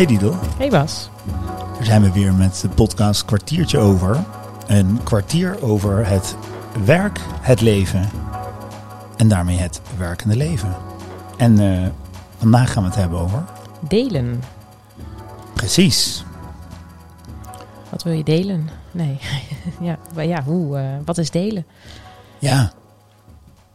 [0.00, 1.10] Hey Didel, Hey Bas.
[1.74, 4.24] daar zijn we weer met de podcast Kwartiertje Over.
[4.66, 6.36] Een kwartier over het
[6.84, 8.08] werk, het leven
[9.16, 10.76] en daarmee het werkende leven.
[11.36, 11.88] En eh,
[12.36, 13.44] vandaag gaan we het hebben over...
[13.88, 14.42] Delen.
[15.54, 16.24] Precies.
[17.90, 18.68] Wat wil je delen?
[18.90, 19.18] Nee.
[19.80, 20.78] ja, ja, hoe?
[20.78, 21.66] eh, wat is delen?
[22.38, 22.72] Ja.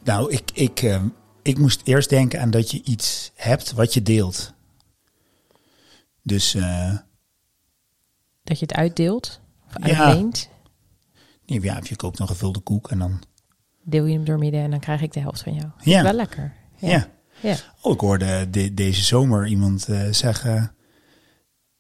[0.04, 1.02] Nou, ik, ik, eh,
[1.42, 4.54] ik moest eerst denken aan dat je iets hebt wat je deelt.
[6.26, 6.94] Dus eh,
[8.44, 9.40] Dat je het uitdeelt?
[9.68, 10.04] Of Ja.
[10.06, 10.50] uitleent?
[11.46, 13.22] ja, of je koopt een gevulde koek en dan...
[13.84, 15.68] Deel je hem door midden en dan krijg ik de helft van jou.
[15.82, 16.04] Ja.
[16.04, 16.54] Wel lekker.
[16.78, 17.08] Ja.
[17.42, 17.56] Ja.
[17.82, 20.76] Oh, ik hoorde de- deze zomer iemand eh, zeggen: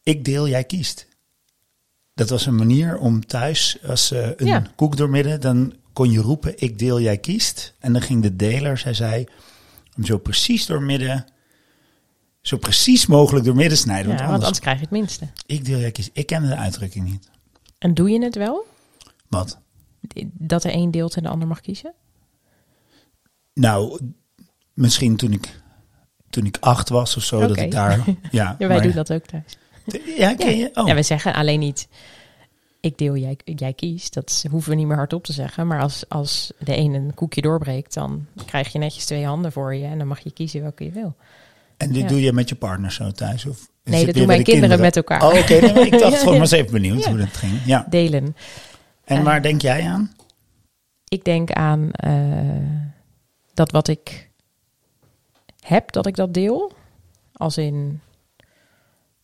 [0.03, 1.07] Ik deel, jij kiest.
[2.13, 4.63] Dat was een manier om thuis, als ze een Ja.
[4.75, 7.73] koek doormidden, dan kon je roepen: Ik deel, jij kiest.
[7.79, 9.25] En dan ging de deler, zij zei,
[9.93, 11.25] hem zo precies doormidden,
[12.47, 14.11] zo precies mogelijk doormidden snijden.
[14.11, 15.27] Ja, want want anders, krijg je het minste.
[15.45, 16.09] ik deel, jij kiest.
[16.13, 17.29] Ik kende de uitdrukking niet.
[17.77, 18.65] En doe je het wel?
[19.27, 19.59] Wat?
[20.33, 21.93] Dat er één deelt en de ander mag kiezen?
[23.53, 23.99] Nou,
[24.73, 25.59] misschien toen ik,
[26.29, 27.97] toen ik acht was of zo, dat ik daar.
[28.05, 29.57] Ja, Ja, wij maar- doen dat ook thuis.
[30.17, 30.69] Ja, ken je?
[30.73, 30.87] Oh.
[30.87, 31.87] Ja, we zeggen alleen niet...
[32.79, 34.13] Ik deel, jij, jij kiest.
[34.13, 35.67] Dat hoeven we niet meer hardop te zeggen.
[35.67, 39.75] Maar als, als de een een koekje doorbreekt, dan krijg je netjes twee handen voor
[39.75, 39.85] je.
[39.85, 41.15] En dan mag je kiezen welke je wil.
[41.77, 42.07] En dit Ja.
[42.07, 43.45] doe je met je partner zo thuis?
[43.45, 45.21] Of Nee, dat doen mijn de kinderen met elkaar.
[45.23, 45.59] Oh, oké.
[45.61, 47.09] maar ik dacht gewoon, was even benieuwd Ja.
[47.09, 47.61] hoe dat ging.
[47.65, 47.85] Ja.
[47.89, 48.35] Delen.
[49.03, 49.23] En Eh.
[49.23, 50.11] waar denk jij aan?
[51.07, 52.13] Ik denk aan eh,
[53.53, 54.29] dat wat ik
[55.59, 56.71] heb, dat ik dat deel.
[57.33, 58.01] Als in,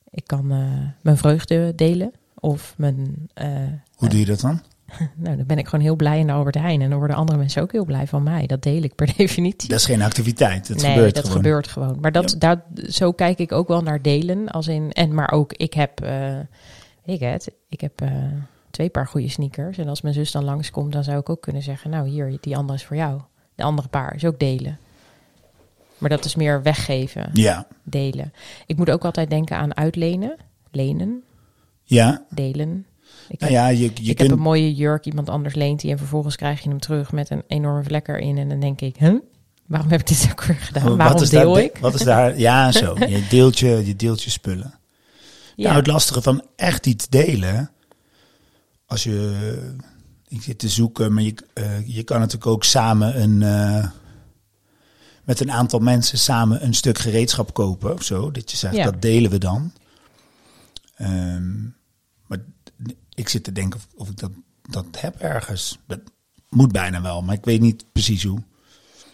[0.09, 2.11] ik kan eh, mijn vreugde delen.
[2.39, 3.29] Of mijn,
[3.95, 4.61] Hoe doe je dat dan?
[5.15, 6.81] nou dan ben ik gewoon heel blij in de Albert Heijn.
[6.81, 8.45] En dan worden andere mensen ook heel blij van mij.
[8.47, 9.69] Dat deel ik per definitie.
[9.69, 10.67] Dat is geen activiteit.
[10.67, 11.37] Dat nee, gebeurt dat gewoon.
[11.37, 11.97] gebeurt gewoon.
[12.01, 12.37] Maar dat, Ja.
[12.37, 14.47] daar, zo kijk ik ook wel naar delen.
[14.49, 16.39] Als in, en maar ook, ik heb, eh,
[17.05, 18.11] ik, het, ik heb eh,
[18.71, 19.77] twee paar goede sneakers.
[19.77, 21.89] En als mijn zus dan langskomt, dan zou ik ook kunnen zeggen...
[21.89, 23.21] nou, hier, die andere is voor jou.
[23.55, 24.77] De andere paar is ook delen.
[25.97, 27.67] Maar dat is meer weggeven, Ja.
[27.83, 28.33] delen.
[28.65, 30.35] Ik moet ook altijd denken aan uitlenen.
[30.71, 31.23] Lenen,
[31.83, 32.23] Ja.
[32.29, 32.85] delen.
[33.31, 34.19] Ik Nou heb, ja, je, je ik kunt...
[34.29, 35.91] heb een mooie jurk, iemand anders leent die...
[35.91, 38.37] en vervolgens krijg je hem terug met een enorme vlek erin.
[38.37, 39.19] En dan denk ik, huh?
[39.65, 40.83] waarom heb ik dit ook weer gedaan?
[40.83, 41.77] wat waarom daar deel de- ik?
[41.77, 42.37] Wat is daar...
[42.47, 42.95] Ja, zo.
[42.99, 44.73] Je deelt je, je, deelt je spullen.
[45.55, 45.63] Ja.
[45.65, 47.71] Nou, het lastige van echt iets delen...
[48.85, 49.57] Als je...
[50.27, 53.41] Ik zit te zoeken, maar je, eh, je kan natuurlijk ook samen een...
[53.43, 53.87] eh,
[55.23, 58.31] met een aantal mensen samen een stuk gereedschap kopen of zo.
[58.31, 58.83] Dat je zegt, Ja.
[58.83, 59.71] dat delen we dan.
[60.97, 61.73] Maar
[63.21, 64.31] ik zit te denken of, of ik dat,
[64.69, 65.79] dat heb ergens.
[65.87, 65.99] Dat
[66.49, 68.43] moet bijna wel, maar ik weet niet precies hoe.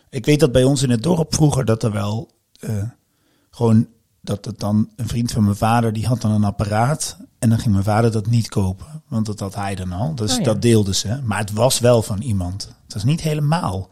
[0.09, 2.84] Ik weet dat bij ons in het dorp vroeger dat er wel eh,
[3.50, 3.88] gewoon
[4.22, 7.59] dat het dan een vriend van mijn vader die had dan een apparaat en dan
[7.59, 10.16] ging mijn vader dat niet kopen, want dat had hij dan al.
[10.16, 10.44] Dus Oh ja.
[10.44, 12.63] dat deelden ze, maar het was wel van iemand.
[12.84, 13.90] Het was niet helemaal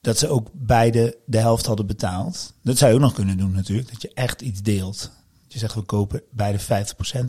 [0.00, 2.54] dat ze ook beide de helft hadden betaald.
[2.62, 5.10] Dat zou je ook nog kunnen doen natuurlijk, dat je echt iets deelt.
[5.48, 6.64] Je zegt we kopen beide 50%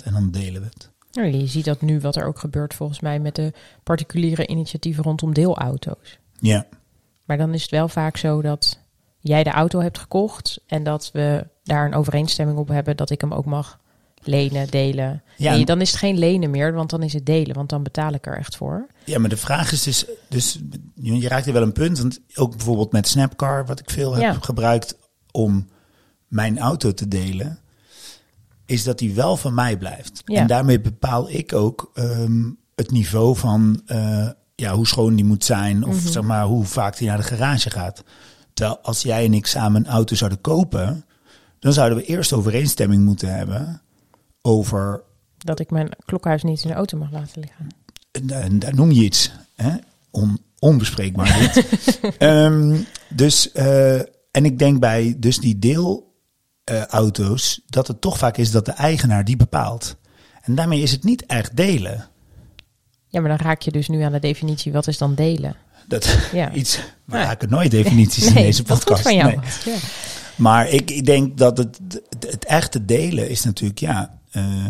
[0.03, 0.91] en dan delen we het.
[1.17, 5.03] Nou, je ziet dat nu wat er ook gebeurt volgens mij met de particuliere initiatieven
[5.03, 6.19] rondom deelauto's.
[6.39, 6.65] Ja,
[7.25, 8.79] Maar dan is het wel vaak zo dat
[9.19, 13.21] jij de auto hebt gekocht en dat we daar een overeenstemming op hebben dat ik
[13.21, 13.79] hem ook mag
[14.23, 15.23] lenen, delen.
[15.37, 15.53] Ja.
[15.53, 18.13] En dan is het geen lenen meer, want dan is het delen, want dan betaal
[18.13, 18.87] ik er echt voor.
[19.05, 20.59] Ja, maar de vraag is dus, dus
[20.95, 24.13] je je raakt er wel een punt, want ook bijvoorbeeld met Snapcar, wat ik veel
[24.13, 24.33] heb Ja.
[24.33, 24.97] gebruikt
[25.31, 25.67] om
[26.27, 27.59] mijn auto te delen,
[28.67, 30.21] is dat die wel van mij blijft.
[30.25, 30.39] Ja.
[30.41, 32.43] En daarmee bepaal ik ook ehm,
[32.75, 36.07] het niveau van eh, ja, hoe schoon die moet zijn, of Mhm.
[36.11, 38.03] zeg maar hoe vaak die naar de garage gaat.
[38.53, 41.05] Terwijl als jij en ik samen een auto zouden kopen,
[41.59, 43.81] dan zouden we eerst overeenstemming moeten hebben
[44.41, 45.03] over
[45.37, 47.67] Dat ik mijn klokhuis niet in de auto mag laten liggen.
[48.11, 49.31] en, en daar noem je iets.
[49.55, 49.75] Hè?
[50.11, 51.99] On, onbespreekbaar dit.
[52.17, 52.77] Ehm,
[53.09, 53.95] dus, eh,
[54.31, 55.59] en ik denk bij dus die
[56.71, 59.95] deelauto's dat het toch vaak is dat de eigenaar die bepaalt.
[60.41, 62.07] En daarmee is het niet echt delen.
[63.07, 65.55] Ja, maar dan raak je dus nu aan de definitie, wat is dan delen?
[65.87, 66.51] Dat Ja.
[66.61, 67.23] iets, we Ja.
[67.23, 69.01] raken nooit definities in deze podcast.
[69.01, 69.27] van jou.
[69.27, 69.39] Nee.
[69.39, 69.63] Bas.
[69.63, 69.75] Ja.
[70.35, 71.79] Maar ik, ik denk dat het,
[72.09, 74.65] het, het echte delen is natuurlijk, ja, eh,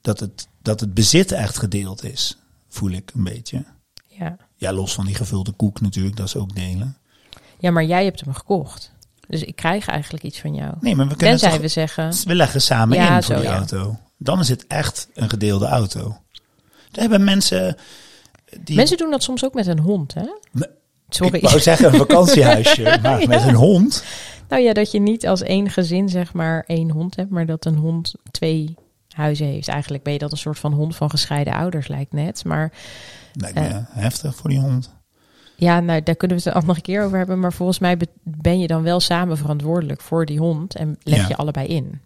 [0.00, 2.38] dat, het, dat het bezit echt gedeeld is.
[2.68, 3.64] Voel ik een beetje.
[4.06, 4.36] Ja.
[4.56, 6.96] Ja, los van die gevulde koek natuurlijk, dat is ook delen.
[7.58, 8.92] ja, maar jij hebt hem gekocht.
[9.28, 10.74] Dus ik krijg eigenlijk iets van jou.
[10.80, 13.50] Nee, maar we kunnen Tenzij we zeggen, we leggen samen Ja, in voor zo, die
[13.50, 13.56] ja.
[13.56, 13.98] auto.
[14.18, 16.16] Dan is het echt een gedeelde auto.
[16.92, 17.76] Er hebben mensen
[18.60, 18.76] die...
[18.76, 20.26] mensen doen dat soms ook met een hond, hè?
[20.52, 20.70] Me-
[21.08, 21.34] Sorry.
[21.36, 23.26] Ik wou zeggen een vakantiehuisje, maar Ja.
[23.26, 24.04] met een hond.
[24.48, 27.64] Nou ja, dat je niet als één gezin zeg maar één hond hebt, maar dat
[27.64, 28.74] een hond twee
[29.08, 29.68] huizen heeft.
[29.68, 32.44] Eigenlijk ben je dat een soort van hond van gescheiden ouders, lijkt net.
[32.44, 32.72] Maar
[33.32, 34.94] Lijkt me heftig voor die hond.
[35.56, 37.40] Ja, nou, daar kunnen we het een andere keer over hebben.
[37.40, 41.18] Maar volgens mij be- ben je dan wel samen verantwoordelijk voor die hond en leg
[41.20, 41.28] Ja.
[41.28, 42.00] je allebei in.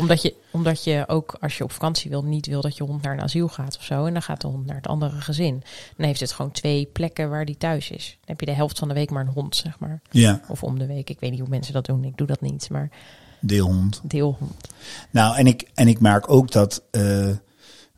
[0.00, 3.02] Omdat je, omdat je ook als je op vakantie wil, niet wil dat je hond
[3.02, 4.04] naar een asiel gaat of zo.
[4.04, 5.62] En dan gaat de hond naar het andere gezin.
[5.96, 8.06] Dan heeft het gewoon twee plekken waar die thuis is.
[8.20, 10.00] Dan heb je de helft van de week maar een hond, zeg maar.
[10.10, 11.10] Ja, Of om de week.
[11.10, 12.04] Ik weet niet hoe mensen dat doen.
[12.04, 12.70] Ik doe dat niet.
[12.70, 12.90] Maar
[13.40, 14.00] deelhond.
[14.04, 14.68] deelhond.
[15.10, 17.28] Nou, en ik, en ik merk ook dat, eh,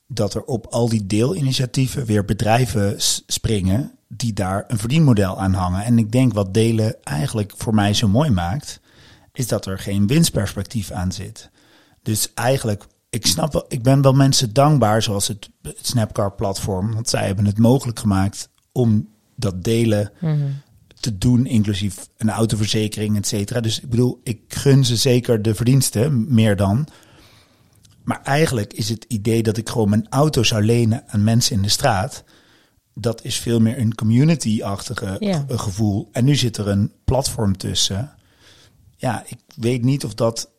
[0.08, 2.94] dat er op al die deelinitiatieven weer bedrijven
[3.26, 5.84] springen die daar een verdienmodel aan hangen.
[5.84, 8.80] En ik denk wat delen eigenlijk voor mij zo mooi maakt,
[9.32, 11.50] is dat er geen winstperspectief aan zit.
[12.02, 17.08] Dus eigenlijk, ik snap wel, ik ben wel mensen dankbaar, zoals het, het Snapcar-platform, want
[17.08, 20.12] zij hebben het mogelijk gemaakt om dat delen
[21.00, 23.60] te doen, inclusief een autoverzekering, et cetera.
[23.60, 26.86] Dus ik bedoel, ik gun ze zeker de verdiensten, meer dan.
[28.08, 31.62] Maar eigenlijk is het idee dat ik gewoon mijn auto zou lenen aan mensen in
[31.62, 32.24] de straat,
[32.94, 35.44] dat is veel meer een community-achtige Ja.
[35.48, 36.08] ge- gevoel.
[36.12, 38.14] En nu zit er een platform tussen.
[38.96, 40.50] Ja, ik weet niet of dat.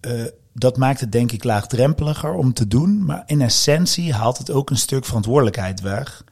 [0.00, 3.04] eh, dat maakt het denk ik laagdrempeliger om te doen.
[3.04, 6.24] Maar in essentie haalt het ook een stuk verantwoordelijkheid weg.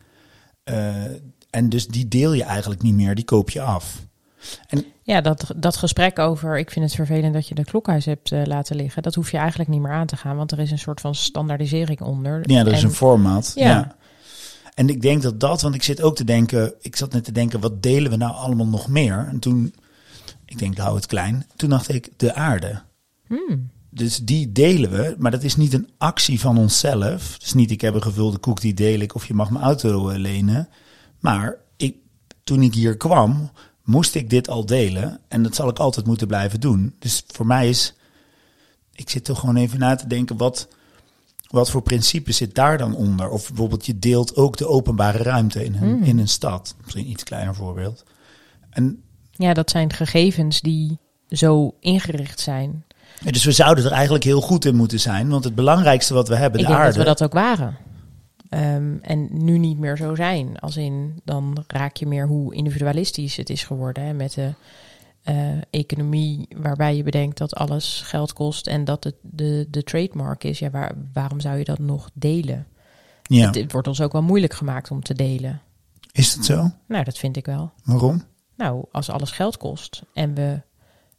[0.64, 1.04] Eh,
[1.50, 4.06] en dus die deel je eigenlijk niet meer, die koop je af.
[5.02, 8.44] Ja, dat, dat gesprek over ik vind het vervelend dat je de klokhuis hebt eh,
[8.44, 10.78] laten liggen, dat hoef je eigenlijk niet meer aan te gaan, want er is een
[10.78, 12.50] soort van standaardisering onder.
[12.50, 13.52] Ja, er is En- een format.
[13.54, 13.68] Ja.
[13.68, 13.96] Ja.
[14.74, 17.32] En ik denk dat dat, want ik zit ook te denken, ik zat net te
[17.32, 19.26] denken, wat delen we nou allemaal nog meer?
[19.30, 19.74] En toen,
[20.44, 21.46] ik denk, hou het klein.
[21.56, 22.82] Toen dacht ik, de aarde.
[23.26, 23.70] Hmm.
[23.90, 27.38] Dus die delen we, maar dat is niet een actie van onszelf.
[27.38, 30.10] Dus niet, ik heb een gevulde koek, die deel ik, of je mag mijn auto
[30.10, 30.68] lenen.
[31.20, 31.96] Maar ik,
[32.44, 33.50] toen ik hier kwam,
[33.88, 35.20] moest ik dit al delen.
[35.28, 36.94] En dat zal ik altijd moeten blijven doen.
[36.98, 37.94] Dus voor mij is,
[38.92, 40.68] ik zit toch gewoon even na te denken, wat,
[41.50, 43.28] wat voor principe zit daar dan onder?
[43.28, 46.02] Of bijvoorbeeld, je deelt ook de openbare ruimte in een, Hmm.
[46.02, 46.74] in een stad.
[46.84, 48.04] Misschien iets kleiner voorbeeld.
[48.70, 49.02] En
[49.32, 50.98] Ja, dat zijn gegevens die
[51.30, 52.84] zo ingericht zijn.
[53.20, 55.28] Ja, Dus we zouden er eigenlijk heel goed in moeten zijn.
[55.28, 56.96] Want het belangrijkste wat we hebben, ik de denk aarde.
[56.98, 57.76] dat we dat ook waren.
[58.48, 60.58] Ehm, en nu niet meer zo zijn.
[60.58, 64.04] Als in, dan raak je meer hoe individualistisch het is geworden.
[64.04, 64.54] Hè, met de
[65.22, 70.44] eh, economie waarbij je bedenkt dat alles geld kost en dat het de, de trademark
[70.44, 70.58] is.
[70.58, 72.66] Ja, waar, waarom zou je dat nog delen?
[73.22, 73.46] ja.
[73.46, 75.60] Het, het wordt ons ook wel moeilijk gemaakt om te delen.
[76.12, 76.70] Is dat zo?
[76.86, 77.72] Nou, dat vind ik wel.
[77.84, 78.22] Waarom?
[78.56, 80.60] Nou, als alles geld kost en we,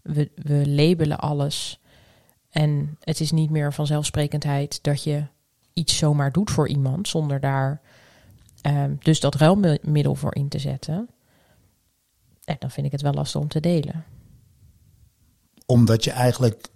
[0.02, 1.80] we, we labelen alles
[2.50, 5.24] en het is niet meer vanzelfsprekendheid dat je
[5.80, 7.82] iets zomaar doet voor iemand zonder daar
[8.62, 11.10] ehm, dus dat ruilmiddel voor in te zetten,
[12.46, 14.04] en dan vind ik het wel lastig om te delen.
[15.66, 16.68] Omdat je eigenlijk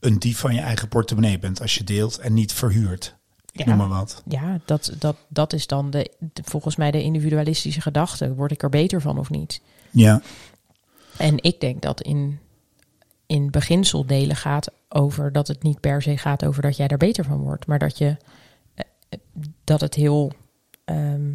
[0.00, 3.16] een dief van je eigen portemonnee bent als je deelt en niet verhuurt.
[3.52, 3.66] Ik Ja.
[3.66, 4.22] noem maar wat.
[4.28, 8.34] Ja, dat, dat, dat is dan de, de- volgens mij de individualistische gedachte.
[8.34, 9.60] Word ik er beter van of niet?
[9.90, 10.22] Ja,
[11.16, 12.38] En ik denk dat in,
[13.26, 16.96] in beginsel delen gaat over dat het niet per se gaat over dat jij er
[16.96, 18.16] beter van wordt, maar dat je
[18.74, 18.84] eh,
[19.64, 20.32] dat het heel
[20.84, 21.32] ehm,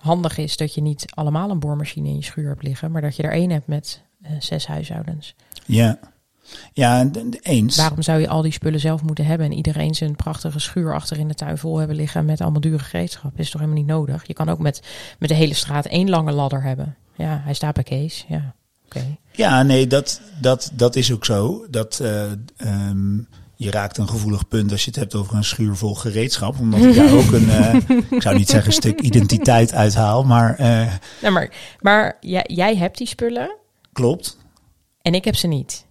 [0.00, 3.16] handig is dat je niet allemaal een boormachine in je schuur hebt liggen, maar dat
[3.16, 5.34] je er één hebt met eh, zes huishoudens.
[5.66, 5.98] ja.
[6.72, 7.76] Ja, en- en eens.
[7.76, 11.18] Waarom zou je al die spullen zelf moeten hebben en iedereen zijn prachtige schuur achter
[11.18, 13.38] in de tuin vol hebben liggen met allemaal dure gereedschap?
[13.38, 14.26] Is toch helemaal niet nodig?
[14.26, 14.82] Je kan ook met,
[15.18, 16.96] met de hele straat één lange ladder hebben.
[17.16, 18.24] Ja, hij staat bij Kees.
[18.28, 18.54] Ja,
[19.32, 21.66] Ja, nee, dat, dat, dat is ook zo.
[21.70, 23.16] Dat, eh, ehm,
[23.56, 26.58] je raakt een gevoelig punt als je het hebt over een schuur vol gereedschap.
[26.58, 27.74] Omdat ik daar ook een, eh,
[28.16, 32.76] ik zou niet zeggen een stuk identiteit uithaal, maar eh, Nou, maar maar jij, jij
[32.76, 33.56] hebt die spullen
[33.92, 34.38] klopt.
[35.02, 35.86] en ik heb ze niet.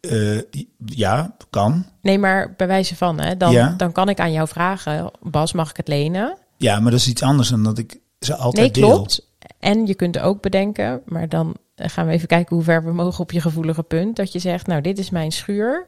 [0.00, 0.38] Eh,
[0.84, 1.86] ja, kan.
[2.02, 3.74] Nee, maar bij wijze van, hè, dan, Ja.
[3.76, 6.36] dan kan ik aan jou vragen, Bas, mag ik het lenen?
[6.56, 8.94] Ja, maar dat is iets anders dan dat ik ze altijd Nee, deel.
[8.94, 9.28] klopt.
[9.60, 13.20] En je kunt ook bedenken, maar dan gaan we even kijken hoe ver we mogen
[13.20, 14.16] op je gevoelige punt.
[14.16, 15.86] Dat je zegt, nou, dit is mijn schuur.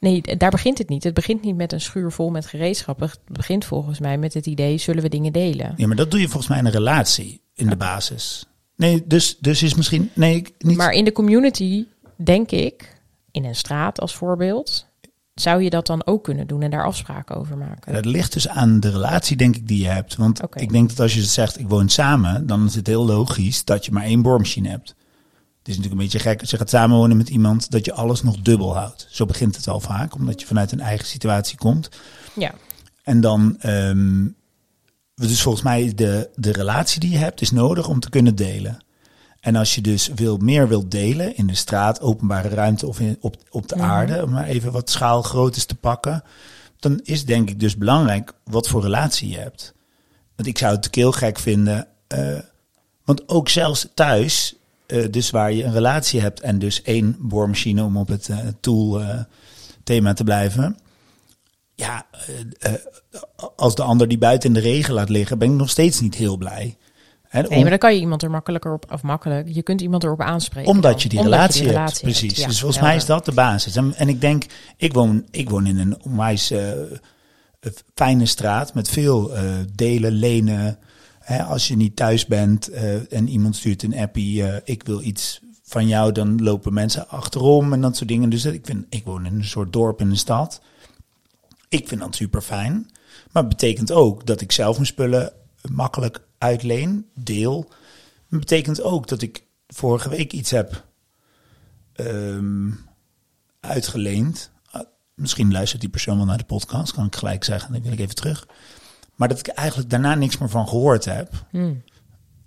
[0.00, 1.04] Nee, daar begint het niet.
[1.04, 3.08] Het begint niet met een schuur vol met gereedschappen.
[3.08, 5.72] Het begint volgens mij met het idee, zullen we dingen delen?
[5.76, 8.46] Ja, maar dat doe je volgens mij in een relatie in de basis.
[8.76, 10.10] Nee, dus, dus is misschien.
[10.12, 10.76] Nee, ik- niet.
[10.76, 11.84] Maar in de community,
[12.16, 12.94] denk ik,
[13.30, 14.85] in een straat als voorbeeld,
[15.40, 17.92] zou je dat dan ook kunnen doen en daar afspraken over maken?
[17.92, 20.16] dat ligt dus aan de relatie, denk ik, die je hebt.
[20.16, 23.64] Want ik denk dat als je zegt, ik woon samen, dan is het heel logisch
[23.64, 24.88] dat je maar één boormachine hebt.
[25.58, 28.22] Het is natuurlijk een beetje gek als je gaat samenwonen met iemand dat je alles
[28.22, 29.06] nog dubbel houdt.
[29.10, 31.88] Zo begint het wel vaak, omdat je vanuit een eigen situatie komt.
[32.34, 32.54] Ja,
[33.02, 34.26] En dan, ehm,
[35.14, 38.84] dus volgens mij de, de relatie die je hebt is nodig om te kunnen delen.
[39.46, 43.16] En als je dus wil, meer wilt delen in de straat, openbare ruimte of in,
[43.20, 43.84] op, op de Mhm.
[43.84, 46.22] aarde, om maar even wat schaalgroottes te pakken,
[46.78, 49.74] dan is denk ik dus belangrijk wat voor relatie je hebt.
[50.36, 52.38] Want ik zou het heel gek vinden, eh,
[53.04, 54.54] want ook zelfs thuis,
[54.86, 58.38] eh, dus waar je een relatie hebt en dus één boormachine om op het eh,
[58.60, 59.02] tool
[59.84, 60.78] thema te blijven.
[61.74, 62.06] Ja,
[63.56, 66.14] als de ander die buiten in de regen laat liggen, ben ik nog steeds niet
[66.14, 66.76] heel blij.
[67.28, 70.04] Hè, Nee, maar dan kan je iemand er makkelijker op, of makkelijk, je kunt iemand
[70.04, 70.70] erop aanspreken.
[70.70, 71.00] omdat dan.
[71.02, 72.00] je die Omdat relatie, die hebt.
[72.00, 72.34] Precies.
[72.34, 73.76] Dus volgens mij is dat de basis.
[73.76, 74.44] En, en ik denk,
[74.76, 76.70] ik woon, ik woon in een onwijs eh,
[77.94, 80.78] fijne straat met veel eh, delen, lenen.
[81.18, 85.40] Hè, als je niet thuis bent eh, en iemand stuurt een appie, ik wil iets
[85.62, 88.28] van jou, dan lopen mensen achterom en dat soort dingen.
[88.28, 90.60] Dus ik, vind, ik woon in een soort dorp in een stad.
[91.68, 92.90] Ik vind dat super fijn.
[93.32, 95.32] Maar het betekent ook dat ik zelf mijn spullen
[95.70, 97.70] makkelijk uitleen, deel.
[98.28, 100.84] Het betekent ook dat ik vorige week iets heb
[101.92, 102.70] ehm,
[103.60, 104.50] uitgeleend.
[104.70, 104.82] Ah,
[105.14, 107.72] misschien luistert die persoon wel naar de podcast, kan ik gelijk zeggen.
[107.72, 108.46] Dan wil ik even terug.
[109.14, 111.44] Maar dat ik eigenlijk daarna niks meer van gehoord heb.
[111.50, 111.82] Hmm.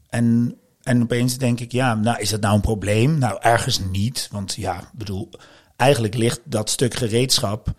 [0.09, 3.17] En, en opeens denk ik, ja, nou is dat nou een probleem?
[3.17, 4.27] Nou, ergens niet.
[4.31, 5.29] Want ja, bedoel,
[5.75, 7.73] eigenlijk ligt dat stuk gereedschap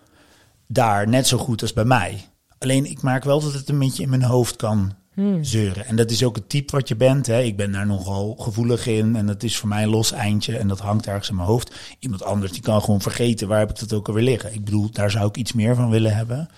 [0.66, 2.28] daar net zo goed als bij mij.
[2.58, 5.44] Alleen ik merk wel dat het een beetje in mijn hoofd kan Hmm.
[5.44, 5.86] zeuren.
[5.86, 7.26] En dat is ook het type wat je bent.
[7.26, 7.40] Hè.
[7.40, 9.16] Ik ben daar nogal gevoelig in.
[9.16, 10.58] En dat is voor mij een los eindje.
[10.58, 11.74] En dat hangt ergens in mijn hoofd.
[11.98, 13.48] Iemand anders die kan gewoon vergeten.
[13.48, 14.54] Waar heb ik dat ook alweer liggen?
[14.54, 16.48] Ik bedoel, daar zou ik iets meer van willen hebben.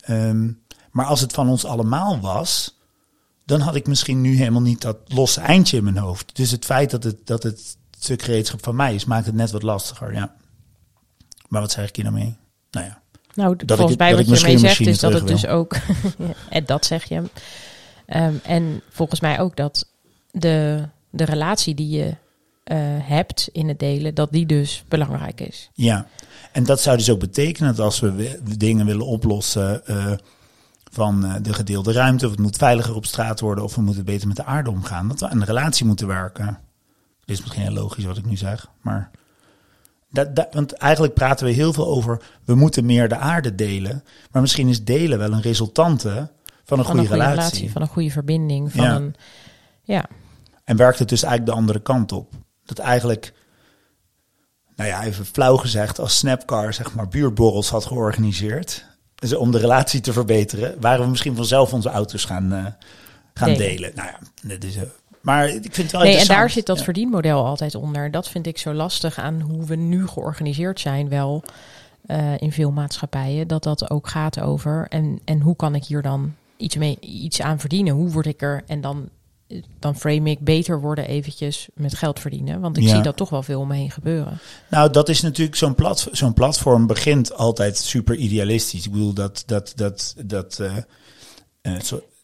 [0.00, 0.50] Ehm,
[0.90, 2.78] maar als het van ons allemaal was,
[3.44, 6.36] dan had ik misschien nu helemaal niet dat losse eindje in mijn hoofd.
[6.36, 9.50] Dus het feit dat het, dat het stuk gereedschap van mij is, maakt het net
[9.50, 10.14] wat lastiger.
[10.14, 10.34] Ja.
[11.48, 12.36] Maar wat zeg ik hier nou mee?
[12.70, 12.99] Nou ja.
[13.34, 15.76] Nou, ik- volgens mij dat wat je ermee zegt is dat het dus ook...
[16.48, 17.22] en dat zeg je.
[18.06, 19.88] Ehm, en volgens mij ook dat
[20.30, 22.14] de, de relatie die je
[22.64, 25.70] eh, hebt in het delen, dat die dus belangrijk is.
[25.74, 26.06] Ja,
[26.52, 30.12] en dat zou dus ook betekenen dat als we we- dingen willen oplossen eh,
[30.92, 34.04] van eh, de gedeelde ruimte, of het moet veiliger op straat worden, of we moeten
[34.04, 36.58] beter met de aarde omgaan, dat we aan de relatie moeten werken.
[37.24, 39.10] Dit is misschien heel logisch wat ik nu zeg, maar.
[40.12, 44.04] Dat, dat, want eigenlijk praten we heel veel over, we moeten meer de aarde delen.
[44.30, 46.08] Maar misschien is delen wel een resultante
[46.64, 47.34] van een Van goede een goede relatie.
[47.36, 48.94] relatie, van een goede verbinding, van Ja.
[48.94, 49.14] een...
[49.82, 50.04] Ja,
[50.64, 52.32] En werkt het dus eigenlijk de andere kant op.
[52.64, 53.32] Dat eigenlijk,
[54.76, 59.58] nou ja, even flauw gezegd, als Snapcar zeg maar buurtborrels had georganiseerd, dus om de
[59.58, 62.64] relatie te verbeteren, waren we misschien vanzelf onze auto's gaan, eh,
[63.34, 63.58] gaan Delen.
[63.58, 63.92] delen.
[63.94, 64.82] Nou ja, dat is, eh,
[65.20, 66.84] maar ik vind het wel nee, en daar zit dat Ja.
[66.84, 68.10] verdienmodel altijd onder.
[68.10, 71.42] Dat vind ik zo lastig aan hoe we nu georganiseerd zijn, wel
[72.06, 73.48] eh, in veel maatschappijen.
[73.48, 74.86] Dat dat ook gaat over.
[74.88, 77.94] En, en hoe kan ik hier dan iets, mee, iets aan verdienen?
[77.94, 78.62] Hoe word ik er?
[78.66, 79.08] En dan,
[79.78, 82.60] dan frame ik beter worden eventjes met geld verdienen.
[82.60, 82.88] Want ik Ja.
[82.88, 84.38] zie dat toch wel veel om me heen gebeuren.
[84.70, 88.84] Nou, dat is natuurlijk zo'n plat, zo'n platform begint altijd super idealistisch.
[88.86, 90.76] Ik bedoel dat dat dat dat eh,
[91.62, 91.80] eh,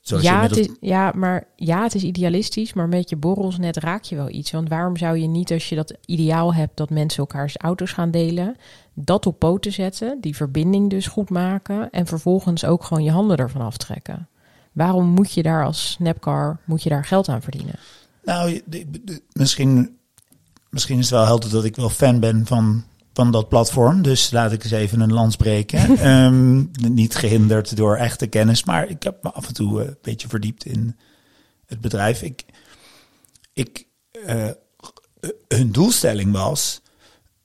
[0.06, 3.16] zo, zoals je Ja, het is, ja, maar ja, het is idealistisch, maar met je
[3.16, 4.50] borrels net raak je wel iets.
[4.50, 8.10] Want waarom zou je niet, als je dat ideaal hebt dat mensen elkaars auto's gaan
[8.10, 8.56] delen,
[8.94, 13.36] dat op poten zetten, die verbinding dus goed maken en vervolgens ook gewoon je handen
[13.36, 14.28] ervan aftrekken?
[14.72, 17.74] Waarom moet je daar als Snapcar, moet je daar geld aan verdienen?
[18.24, 19.96] Nou, je- de- de- misschien,
[20.70, 22.84] misschien is het wel helder dat ik wel fan ben van,
[23.16, 24.02] van dat platform.
[24.02, 25.96] Dus laat ik eens even een lans breken.
[25.98, 29.98] Ehm, niet gehinderd door echte kennis, maar ik heb me af en toe eh, een
[30.02, 30.96] beetje verdiept in
[31.66, 32.22] het bedrijf.
[32.22, 32.44] Ik,
[33.52, 33.86] ik,
[34.26, 34.50] eh,
[35.48, 36.82] hun doelstelling was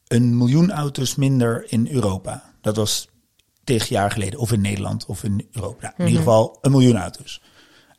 [0.08, 2.54] een miljoen auto's minder in Europa.
[2.62, 3.08] Dat was
[3.64, 5.82] tig jaar geleden, of in Nederland of in Europa.
[5.82, 7.42] Nou, in ieder geval een miljoen auto's.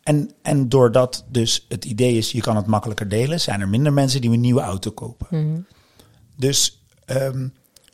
[0.02, 3.93] En, en doordat dus het idee is, je kan het makkelijker delen, zijn er minder
[3.93, 5.67] mensen die een nieuwe auto kopen.
[6.37, 7.49] Dus ehm,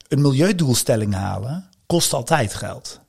[0.09, 3.01] een milieudoelstelling halen kost altijd geld.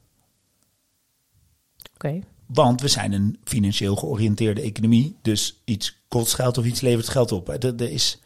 [1.93, 2.19] Oké.
[2.45, 5.15] Want we zijn een financieel georiënteerde economie.
[5.21, 7.49] Dus iets kost geld of iets levert geld op.
[7.49, 8.19] Er, er, is,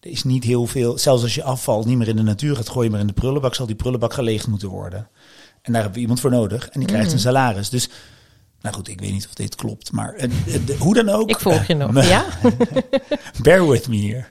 [0.00, 0.98] er is niet heel veel.
[0.98, 3.54] Zelfs als je afval niet meer in de natuur gaat gooien, maar in de prullenbak,
[3.54, 5.08] zal die prullenbak geleegd moeten worden.
[5.62, 6.68] En daar hebben we iemand voor nodig.
[6.68, 7.68] En die krijgt een salaris.
[7.68, 7.88] Dus,
[8.60, 9.92] nou goed, ik weet niet of dit klopt.
[9.92, 10.28] Maar
[10.78, 11.30] hoe dan ook.
[11.30, 12.04] Ik volg je nog.
[12.06, 12.24] Ja?
[13.42, 14.30] Bear with me hier.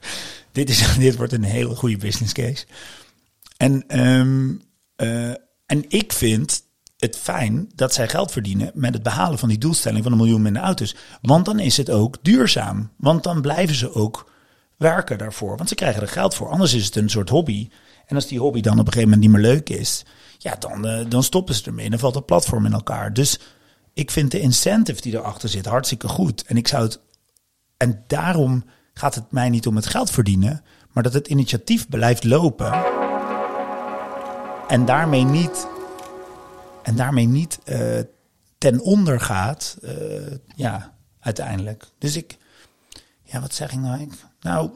[0.51, 2.65] Dit, is, dit wordt een hele goede business case.
[3.63, 4.53] En, ehm,
[4.95, 5.29] eh,
[5.65, 6.63] en ik vind
[6.97, 10.41] het fijn dat zij geld verdienen met het behalen van die doelstelling van een miljoen
[10.41, 10.95] minder auto's.
[11.21, 12.91] Want dan is het ook duurzaam.
[12.97, 14.31] Want dan blijven ze ook
[14.77, 15.57] werken daarvoor.
[15.57, 16.49] Want ze krijgen er geld voor.
[16.49, 17.69] Anders is het een soort hobby.
[18.05, 20.05] En als die hobby dan op een gegeven moment niet meer leuk is,
[20.37, 21.85] ja, dan, eh, dan stoppen ze ermee.
[21.85, 23.13] En dan valt het platform in elkaar.
[23.13, 23.39] Dus
[23.93, 26.43] ik vind de incentive die erachter zit hartstikke goed.
[26.43, 26.99] En ik zou het.
[27.77, 32.23] En daarom gaat het mij niet om het geld verdienen, maar dat het initiatief blijft
[32.23, 33.02] lopen.
[34.73, 35.67] En daarmee niet,
[36.83, 37.99] en daarmee niet eh,
[38.57, 39.93] ten onder gaat, eh,
[40.55, 41.85] ja, uiteindelijk.
[41.97, 42.37] Dus ik,
[43.23, 44.01] ja, wat zeg ik nou?
[44.01, 44.11] Ik,
[44.41, 44.69] nou,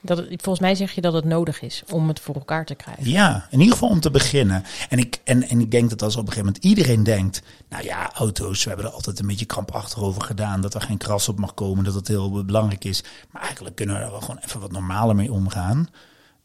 [0.00, 2.74] Dat het, volgens mij zeg je dat het nodig is om het voor elkaar te
[2.74, 3.10] krijgen.
[3.10, 4.64] ja, in ieder geval om te beginnen.
[4.88, 7.84] En ik, en, en ik denk dat als op een gegeven moment iedereen denkt, nou
[7.84, 11.28] ja, auto's, we hebben er altijd een beetje krampachtig over gedaan, dat er geen kras
[11.28, 13.02] op mag komen, dat het heel belangrijk is.
[13.30, 15.88] Maar eigenlijk kunnen we er wel gewoon even wat normaler mee omgaan.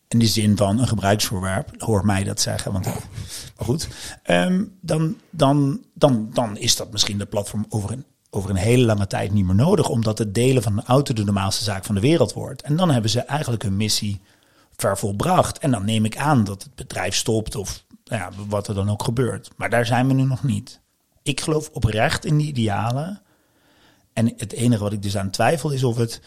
[0.07, 3.87] In de zin van een gebruiksvoorwerp, hoor mij dat zeggen, want maar goed.
[4.23, 8.85] Ehm, dan, dan, dan, dan is dat misschien de platform over een, over een hele
[8.85, 11.95] lange tijd niet meer nodig, omdat het delen van een auto de normaalste zaak van
[11.95, 12.61] de wereld wordt.
[12.61, 14.21] En dan hebben ze eigenlijk hun missie
[14.75, 15.57] ver volbracht.
[15.57, 18.89] En dan neem ik aan dat het bedrijf stopt of nou ja, wat er dan
[18.89, 19.49] ook gebeurt.
[19.55, 20.81] Maar daar zijn we nu nog niet.
[21.23, 23.21] Ik geloof oprecht in die idealen.
[24.13, 26.21] En het enige wat ik dus aan twijfel is of het,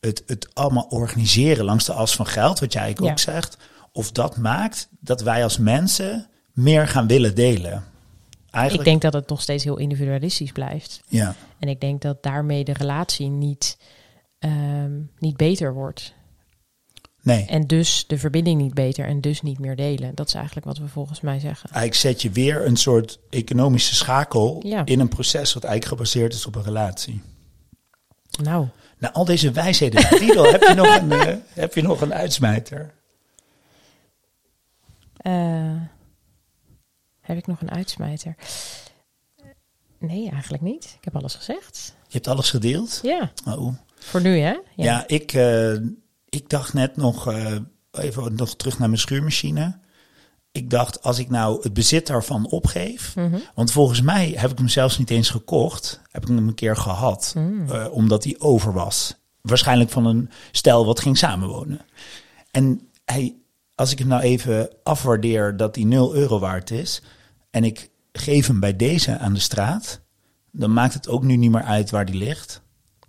[0.00, 3.16] het, het allemaal organiseren langs de as van geld, wat jij ook Ja.
[3.16, 3.56] zegt,
[3.92, 7.72] of dat maakt dat wij als mensen meer gaan willen delen.
[7.72, 11.00] Ik Eigenlijk, denk dat het nog steeds heel individualistisch blijft.
[11.08, 13.78] ja, En ik denk dat daarmee de relatie niet,
[14.38, 16.14] ehm, niet beter wordt.
[17.22, 17.44] nee.
[17.46, 20.14] En dus de verbinding niet beter en dus niet meer delen.
[20.14, 21.70] Dat is eigenlijk wat we volgens mij zeggen.
[21.70, 24.84] Eigenlijk zet je weer een soort economische schakel Ja.
[24.86, 27.22] in een proces wat eigenlijk gebaseerd is op een relatie.
[28.42, 28.66] Nou,
[29.00, 32.94] Na al deze wijsheden, Friedel, heb, je nog een, eh, heb je nog een uitsmijter?
[35.16, 35.80] eh,
[37.20, 38.34] heb ik nog een uitsmijter?
[39.98, 40.84] Nee, eigenlijk niet.
[40.98, 41.94] Ik heb alles gezegd.
[42.06, 42.98] Je hebt alles gedeeld?
[43.02, 43.74] Ja, Oh.
[43.98, 44.58] voor nu hè?
[44.76, 45.72] Ja, ik, eh,
[46.28, 47.34] ik dacht net nog,
[47.90, 49.78] even nog terug naar mijn schuurmachine.
[50.52, 53.16] Ik dacht, als ik nou het bezit daarvan opgeef.
[53.16, 53.38] Mhm.
[53.54, 56.00] Want volgens mij heb ik hem zelfs niet eens gekocht.
[56.10, 57.32] Heb ik hem een keer gehad.
[57.36, 57.70] Mm.
[57.70, 59.18] eh, omdat hij over was.
[59.40, 61.80] Waarschijnlijk van een stel wat ging samenwonen.
[62.50, 63.34] En hij,
[63.74, 67.02] als ik hem nou even afwaardeer dat hij 0 euro waard is.
[67.50, 70.00] En ik geef hem bij deze aan de straat.
[70.50, 72.62] Dan maakt het ook nu niet meer uit waar die ligt.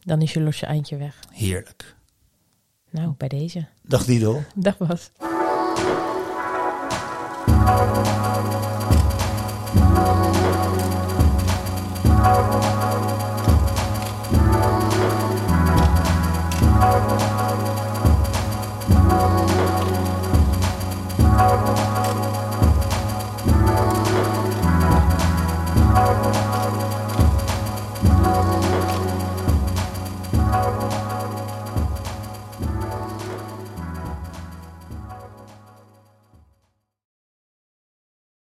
[0.04, 1.20] Dan is je losje eindje weg.
[1.32, 1.96] Heerlijk.
[2.89, 3.68] Nou, bij deze.
[3.82, 4.44] Dag Didel.
[4.56, 4.78] Dag
[7.93, 8.71] wat.